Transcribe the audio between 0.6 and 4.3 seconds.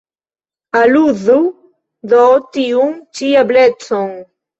Eluzu do tiun ĉi eblecon.